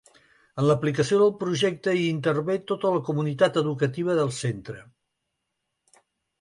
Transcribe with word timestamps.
En 0.61 0.65
l’aplicació 0.69 1.19
del 1.21 1.33
projecte 1.43 1.93
hi 1.99 2.07
intervé 2.15 2.57
tota 2.73 2.95
la 2.97 3.03
comunitat 3.11 3.61
educativa 3.65 4.19
del 4.23 4.35
centre. 4.41 4.83